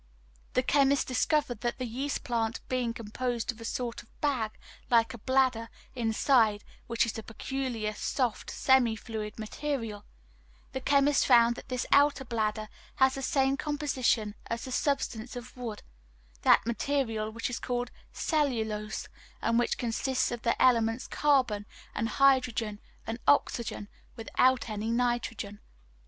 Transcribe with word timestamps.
The 0.53 0.63
chemist 0.63 1.05
discovered 1.07 1.61
that 1.61 1.77
the 1.77 1.85
yeast 1.85 2.23
plant 2.23 2.59
being 2.67 2.91
composed 2.91 3.51
of 3.51 3.61
a 3.61 3.65
sort 3.65 4.01
of 4.01 4.19
bag, 4.19 4.57
like 4.89 5.13
a 5.13 5.19
bladder, 5.19 5.69
inside 5.93 6.63
which 6.87 7.05
is 7.05 7.15
a 7.19 7.21
peculiar 7.21 7.93
soft, 7.93 8.49
semifluid 8.51 9.37
material 9.37 10.03
the 10.71 10.81
chemist 10.81 11.27
found 11.27 11.55
that 11.55 11.69
this 11.69 11.85
outer 11.91 12.25
bladder 12.25 12.67
has 12.95 13.13
the 13.13 13.21
same 13.21 13.57
composition 13.57 14.33
as 14.47 14.65
the 14.65 14.71
substance 14.71 15.35
of 15.35 15.55
wood, 15.55 15.83
that 16.41 16.65
material 16.65 17.29
which 17.29 17.47
is 17.47 17.59
called 17.59 17.91
"cellulose," 18.11 19.07
and 19.39 19.59
which 19.59 19.77
consists 19.77 20.31
of 20.31 20.41
the 20.41 20.59
elements 20.59 21.05
carbon 21.05 21.67
and 21.93 22.09
hydrogen 22.17 22.79
and 23.05 23.19
oxygen, 23.27 23.87
without 24.17 24.67
any 24.67 24.89
nitrogen. 24.89 25.59